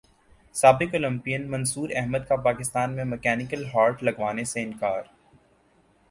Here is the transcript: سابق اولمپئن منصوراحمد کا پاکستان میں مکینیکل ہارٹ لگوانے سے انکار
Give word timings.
سابق 0.55 0.93
اولمپئن 0.93 1.45
منصوراحمد 1.51 2.25
کا 2.27 2.35
پاکستان 2.45 2.95
میں 2.95 3.03
مکینیکل 3.05 3.65
ہارٹ 3.65 4.03
لگوانے 4.03 4.43
سے 4.43 4.63
انکار 4.63 5.01